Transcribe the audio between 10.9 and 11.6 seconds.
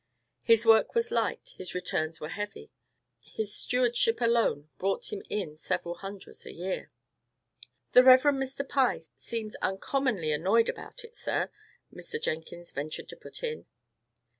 it, sir,"